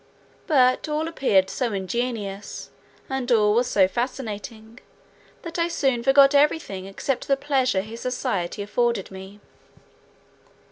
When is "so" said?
1.51-1.73, 3.67-3.87